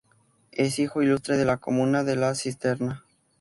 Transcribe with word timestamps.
Es 0.51 0.79
hijo 0.79 1.03
ilustre 1.03 1.37
de 1.37 1.45
la 1.45 1.57
comuna 1.57 2.03
de 2.03 2.15
La 2.15 2.33
Cisterna. 2.33 3.05